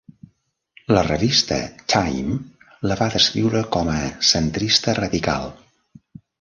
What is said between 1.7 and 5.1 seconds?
"Time" la va descriure com a centrista